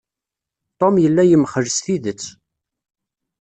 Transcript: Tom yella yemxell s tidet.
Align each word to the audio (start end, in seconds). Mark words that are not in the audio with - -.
Tom 0.79 0.95
yella 1.03 1.23
yemxell 1.25 1.67
s 1.75 1.79
tidet. 1.85 2.23